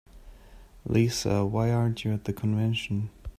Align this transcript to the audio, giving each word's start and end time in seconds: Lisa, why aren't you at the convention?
Lisa, 0.83 1.45
why 1.45 1.69
aren't 1.71 2.03
you 2.03 2.11
at 2.11 2.23
the 2.23 2.33
convention? 2.33 3.11